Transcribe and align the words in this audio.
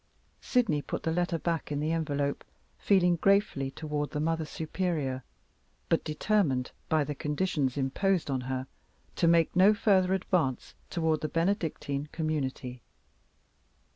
Sydney 0.41 0.81
put 0.81 1.03
the 1.03 1.11
letter 1.11 1.37
back 1.37 1.71
in 1.71 1.79
the 1.79 1.91
envelope, 1.91 2.43
feeling 2.79 3.17
gratefully 3.17 3.69
toward 3.69 4.09
the 4.09 4.19
Mother 4.19 4.45
Superior, 4.45 5.23
but 5.89 6.03
determined 6.03 6.71
by 6.89 7.03
the 7.03 7.13
conditions 7.13 7.77
imposed 7.77 8.31
on 8.31 8.41
her 8.41 8.65
to 9.17 9.27
make 9.27 9.55
no 9.55 9.75
further 9.75 10.15
advance 10.15 10.73
toward 10.89 11.21
the 11.21 11.29
Benedictine 11.29 12.07
community. 12.11 12.81